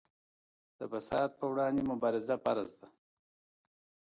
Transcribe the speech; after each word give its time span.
د 0.77 0.79
فساد 0.91 1.29
پر 1.37 1.47
وړاندې 1.51 1.81
مبارزه 1.91 2.35
فرض 2.43 2.69
ده. 2.79 2.87